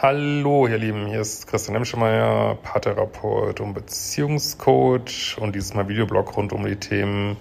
[0.00, 6.52] Hallo, ihr Lieben, hier ist Christian Emschemeyer, Paartherapeut und Beziehungscoach und dieses Mal Videoblog rund
[6.52, 7.36] um die Themen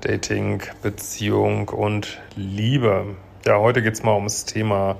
[0.00, 3.14] Dating, Beziehung und Liebe.
[3.46, 4.96] Ja, heute geht es mal ums Thema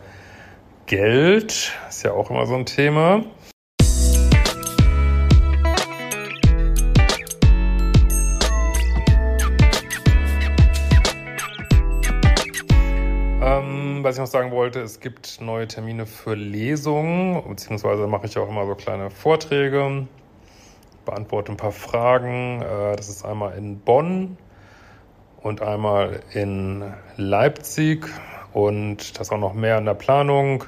[0.86, 1.72] Geld.
[1.88, 3.24] Ist ja auch immer so ein Thema.
[14.04, 18.50] Was ich noch sagen wollte, es gibt neue Termine für Lesungen, beziehungsweise mache ich auch
[18.50, 20.06] immer so kleine Vorträge,
[21.06, 22.60] beantworte ein paar Fragen.
[22.60, 24.36] Äh, das ist einmal in Bonn
[25.42, 28.06] und einmal in Leipzig
[28.52, 30.64] und das auch noch mehr in der Planung.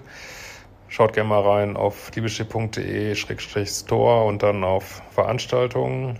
[0.88, 6.18] Schaut gerne mal rein auf liebeschiff.de-store und dann auf Veranstaltungen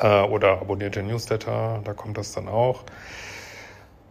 [0.00, 2.82] äh, oder abonniert den Newsletter, da kommt das dann auch.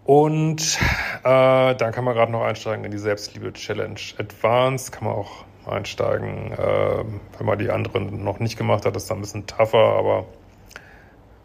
[0.06, 0.80] Und
[1.24, 6.52] äh, dann kann man gerade noch einsteigen in die Selbstliebe-Challenge Advanced, kann man auch einsteigen,
[6.54, 7.04] äh,
[7.38, 10.26] wenn man die anderen noch nicht gemacht hat, das ist dann ein bisschen tougher, aber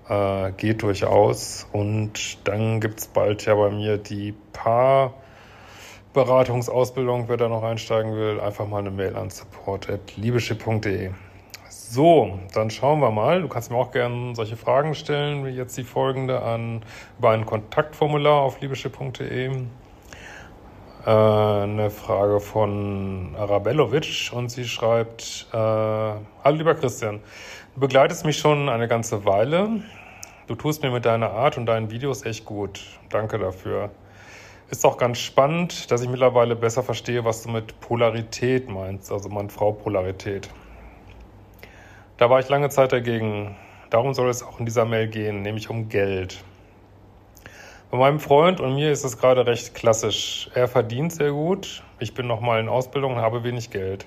[0.09, 1.67] äh, geht durchaus.
[1.73, 4.35] Und dann gibt es bald ja bei mir die
[6.15, 7.29] Paarberatungsausbildung.
[7.29, 11.11] Wer da noch einsteigen will, einfach mal eine Mail an support.liebeschip.de.
[11.89, 13.42] So, dann schauen wir mal.
[13.42, 16.83] Du kannst mir auch gerne solche Fragen stellen, wie jetzt die folgende, an
[17.17, 19.51] über ein Kontaktformular auf liebeschip.de.
[21.07, 27.20] Äh, eine Frage von Arabellovic und sie schreibt, äh, Hallo lieber Christian,
[27.74, 29.80] du begleitest mich schon eine ganze Weile.
[30.48, 32.80] Du tust mir mit deiner Art und deinen Videos echt gut.
[33.11, 33.91] Danke dafür.
[34.70, 39.29] Ist auch ganz spannend, dass ich mittlerweile besser verstehe, was du mit Polarität meinst, also
[39.29, 40.51] Mann-Frau-Polarität.
[42.19, 43.57] Da war ich lange Zeit dagegen.
[43.91, 46.43] Darum soll es auch in dieser Mail gehen, nämlich um Geld.
[47.91, 50.51] Bei meinem Freund und mir ist es gerade recht klassisch.
[50.55, 54.07] Er verdient sehr gut, ich bin noch mal in Ausbildung und habe wenig Geld.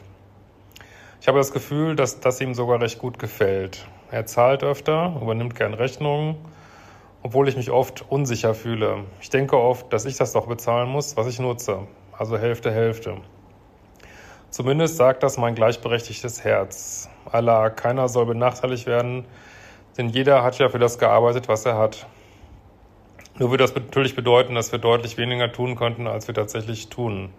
[1.21, 3.87] Ich habe das Gefühl, dass das ihm sogar recht gut gefällt.
[4.09, 6.35] Er zahlt öfter, übernimmt gern Rechnungen,
[7.21, 9.03] obwohl ich mich oft unsicher fühle.
[9.21, 11.85] Ich denke oft, dass ich das doch bezahlen muss, was ich nutze.
[12.17, 13.17] Also Hälfte, Hälfte.
[14.49, 17.09] Zumindest sagt das mein gleichberechtigtes Herz.
[17.31, 19.25] Allah, keiner soll benachteiligt werden,
[19.97, 22.07] denn jeder hat ja für das gearbeitet, was er hat.
[23.37, 27.29] Nur würde das natürlich bedeuten, dass wir deutlich weniger tun könnten, als wir tatsächlich tun.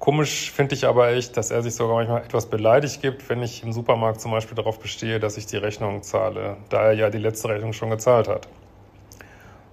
[0.00, 3.62] Komisch finde ich aber echt, dass er sich sogar manchmal etwas beleidigt gibt, wenn ich
[3.62, 7.18] im Supermarkt zum Beispiel darauf bestehe, dass ich die Rechnung zahle, da er ja die
[7.18, 8.48] letzte Rechnung schon gezahlt hat.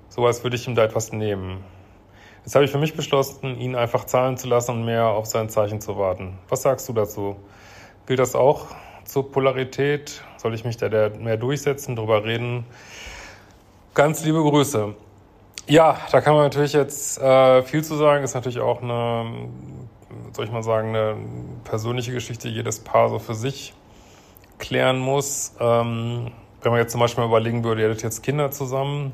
[0.10, 1.64] So als würde ich ihm da etwas nehmen.
[2.48, 5.50] Jetzt habe ich für mich beschlossen, ihn einfach zahlen zu lassen und mehr auf sein
[5.50, 6.38] Zeichen zu warten.
[6.48, 7.36] Was sagst du dazu?
[8.06, 8.68] Gilt das auch
[9.04, 10.24] zur Polarität?
[10.38, 12.64] Soll ich mich da mehr durchsetzen, drüber reden?
[13.94, 14.96] Ganz liebe Grüße.
[15.68, 18.24] Ja, da kann man natürlich jetzt äh, viel zu sagen.
[18.24, 19.50] Ist natürlich auch eine,
[20.32, 21.18] soll ich mal sagen, eine
[21.66, 23.74] persönliche Geschichte, jedes Paar so für sich
[24.58, 25.54] klären muss.
[25.60, 26.32] Ähm,
[26.62, 29.12] wenn man jetzt zum Beispiel überlegen würde, ihr hättet jetzt Kinder zusammen,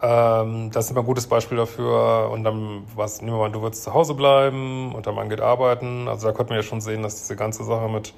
[0.00, 2.30] ähm, das ist immer ein gutes Beispiel dafür.
[2.32, 5.40] Und dann, was, nehmen wir mal, du würdest zu Hause bleiben und der Mann geht
[5.40, 6.08] arbeiten.
[6.08, 8.14] Also da konnte man ja schon sehen, dass diese ganze Sache mit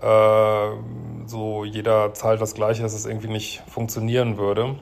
[0.00, 4.76] äh, so jeder zahlt das Gleiche, dass es irgendwie nicht funktionieren würde.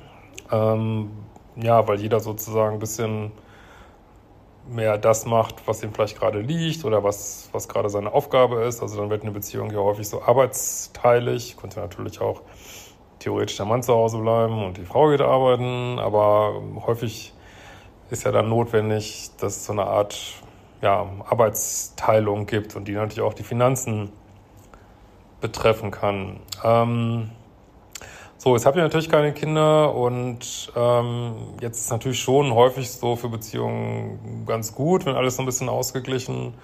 [0.53, 1.11] Ähm,
[1.57, 3.33] ja, weil jeder sozusagen ein bisschen
[4.69, 8.83] mehr das macht, was ihm vielleicht gerade liegt oder was, was gerade seine Aufgabe ist.
[8.83, 11.57] Also dann wird eine Beziehung ja häufig so arbeitsteilig.
[11.57, 12.43] Könnte natürlich auch
[13.19, 17.33] theoretisch der Mann zu Hause bleiben und die Frau geht arbeiten, aber häufig
[18.11, 20.17] ist ja dann notwendig, dass es so eine Art
[20.83, 24.13] ja, Arbeitsteilung gibt und die natürlich auch die Finanzen
[25.41, 26.41] betreffen kann.
[26.63, 27.31] Ähm,
[28.39, 33.17] so, jetzt habt ihr natürlich keine Kinder und ähm, jetzt ist natürlich schon häufig so
[33.17, 36.55] für Beziehungen ganz gut, wenn alles so ein bisschen ausgeglichen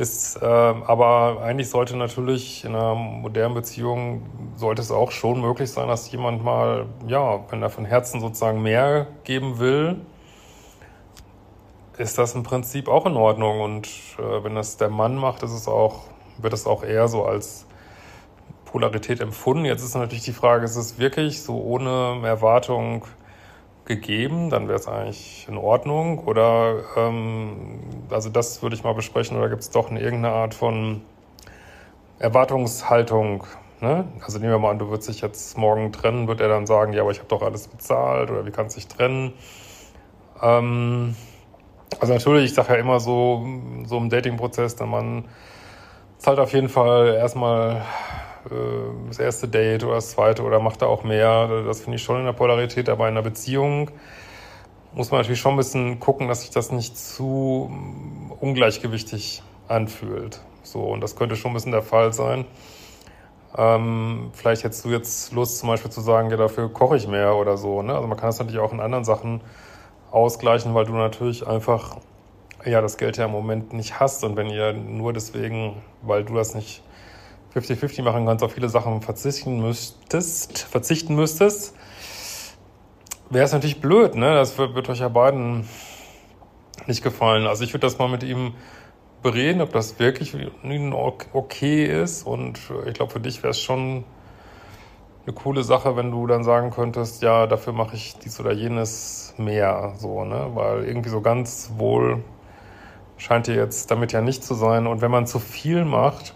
[0.00, 0.36] ist.
[0.36, 4.22] Äh, aber eigentlich sollte natürlich in einer modernen Beziehung
[4.56, 8.62] sollte es auch schon möglich sein, dass jemand mal, ja, wenn er von Herzen sozusagen
[8.62, 10.00] mehr geben will,
[11.98, 13.60] ist das im Prinzip auch in Ordnung.
[13.60, 13.88] Und
[14.18, 16.04] äh, wenn das der Mann macht, ist es auch,
[16.38, 17.66] wird es auch eher so als
[18.64, 19.66] Polarität empfunden.
[19.66, 23.04] Jetzt ist natürlich die Frage, ist es wirklich so ohne Erwartung
[23.90, 26.20] gegeben, dann wäre es eigentlich in Ordnung.
[26.20, 30.54] Oder ähm, also das würde ich mal besprechen, oder gibt es doch eine, irgendeine Art
[30.54, 31.02] von
[32.20, 33.44] Erwartungshaltung?
[33.80, 34.04] Ne?
[34.24, 36.92] Also nehmen wir mal an, du würdest dich jetzt morgen trennen, wird er dann sagen,
[36.92, 39.32] ja, aber ich habe doch alles bezahlt oder wie kannst du dich trennen?
[40.40, 41.16] Ähm,
[41.98, 43.44] also natürlich, ich sage ja immer so,
[43.86, 45.24] so im Dating-Prozess, der Mann
[46.18, 47.82] zahlt auf jeden Fall erstmal
[49.08, 51.64] das erste Date oder das zweite oder macht da auch mehr.
[51.66, 53.90] Das finde ich schon in der Polarität, aber in einer Beziehung
[54.92, 57.70] muss man natürlich schon ein bisschen gucken, dass sich das nicht zu
[58.40, 60.40] ungleichgewichtig anfühlt.
[60.62, 62.44] So, und das könnte schon ein bisschen der Fall sein.
[63.56, 67.34] Ähm, vielleicht hättest du jetzt Lust, zum Beispiel zu sagen, ja, dafür koche ich mehr
[67.36, 67.82] oder so.
[67.82, 67.94] Ne?
[67.94, 69.40] Also man kann das natürlich auch in anderen Sachen
[70.10, 71.98] ausgleichen, weil du natürlich einfach
[72.64, 74.22] ja das Geld ja im Moment nicht hast.
[74.24, 76.82] Und wenn ihr nur deswegen, weil du das nicht
[77.54, 81.74] 50-50 machen kannst, auf viele Sachen verzichten müsstest, verzichten müsstest,
[83.28, 84.34] wäre es natürlich blöd, ne?
[84.34, 85.68] Das wird, wird euch ja beiden
[86.86, 87.46] nicht gefallen.
[87.46, 88.54] Also ich würde das mal mit ihm
[89.22, 90.36] bereden, ob das wirklich
[91.32, 92.26] okay ist.
[92.26, 94.04] Und ich glaube, für dich wäre es schon
[95.26, 99.34] eine coole Sache, wenn du dann sagen könntest, ja, dafür mache ich dies oder jenes
[99.36, 100.50] mehr, so, ne?
[100.54, 102.22] Weil irgendwie so ganz wohl
[103.16, 104.86] scheint dir jetzt damit ja nicht zu sein.
[104.86, 106.34] Und wenn man zu viel macht,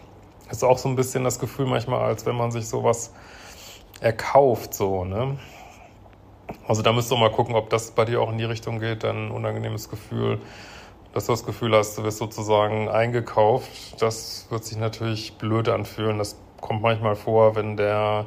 [0.51, 3.13] ist auch so ein bisschen das Gefühl manchmal, als wenn man sich sowas
[4.01, 5.39] erkauft, so, ne?
[6.67, 9.05] Also da müsst du mal gucken, ob das bei dir auch in die Richtung geht,
[9.05, 10.41] dann ein unangenehmes Gefühl,
[11.13, 13.71] dass du das Gefühl hast, du wirst sozusagen eingekauft.
[14.01, 16.19] Das wird sich natürlich blöd anfühlen.
[16.19, 18.27] Das kommt manchmal vor, wenn der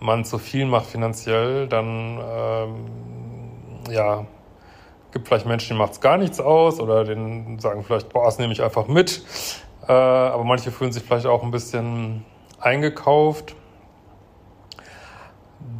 [0.00, 2.86] Mann zu viel macht finanziell, dann ähm,
[3.90, 4.26] ja,
[5.12, 8.38] gibt vielleicht Menschen, die macht es gar nichts aus oder den sagen vielleicht, boah, das
[8.38, 9.22] nehme ich einfach mit.
[9.86, 12.24] Äh, aber manche fühlen sich vielleicht auch ein bisschen
[12.58, 13.54] eingekauft.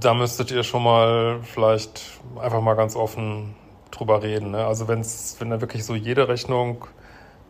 [0.00, 3.54] Da müsstet ihr schon mal vielleicht einfach mal ganz offen
[3.90, 4.50] drüber reden.
[4.50, 4.66] Ne?
[4.66, 6.86] Also wenn's, wenn er wirklich so jede Rechnung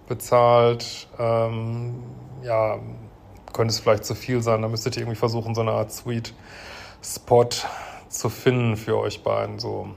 [0.07, 2.03] bezahlt, ähm,
[2.43, 2.79] ja,
[3.53, 4.63] könnte es vielleicht zu viel sein.
[4.63, 6.35] Da müsstet ihr irgendwie versuchen, so eine Art Sweet
[7.03, 7.49] Spot
[8.09, 9.59] zu finden für euch beiden.
[9.59, 9.89] So.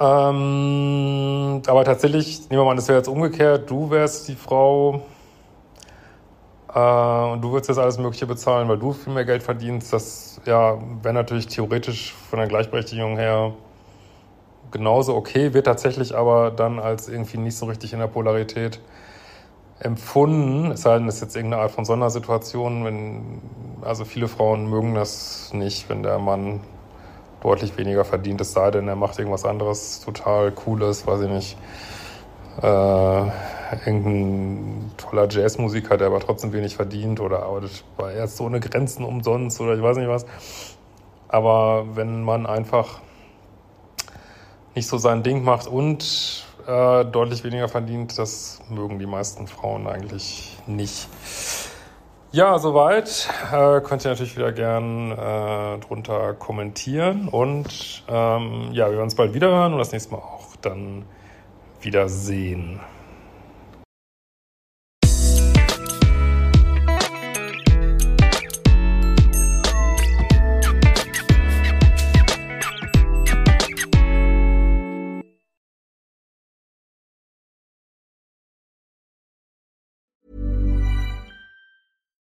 [0.00, 5.02] Ähm, aber tatsächlich, nehmen wir mal, das wäre jetzt umgekehrt, du wärst die Frau
[6.74, 9.92] äh, und du würdest jetzt alles Mögliche bezahlen, weil du viel mehr Geld verdienst.
[9.92, 13.52] Das ja, wäre natürlich theoretisch von der Gleichberechtigung her
[14.72, 18.80] genauso okay, wird tatsächlich aber dann als irgendwie nicht so richtig in der Polarität
[19.78, 23.42] empfunden, es sei denn, es ist jetzt irgendeine Art von Sondersituation, wenn,
[23.82, 26.60] also viele Frauen mögen das nicht, wenn der Mann
[27.42, 31.56] deutlich weniger verdient, es sei denn, er macht irgendwas anderes total Cooles, weiß ich nicht,
[32.62, 33.22] äh,
[33.86, 39.60] irgendein toller Jazzmusiker, der aber trotzdem wenig verdient oder arbeitet bei Ärzte ohne Grenzen umsonst
[39.60, 40.26] oder ich weiß nicht was.
[41.28, 43.00] Aber wenn man einfach
[44.74, 49.86] nicht so sein Ding macht und äh, deutlich weniger verdient, das mögen die meisten Frauen
[49.86, 51.08] eigentlich nicht.
[52.34, 53.28] Ja, soweit.
[53.52, 57.28] Äh, könnt ihr natürlich wieder gern äh, drunter kommentieren.
[57.28, 61.04] Und ähm, ja, wir werden uns bald wieder hören und das nächste Mal auch dann
[61.82, 62.80] wiedersehen.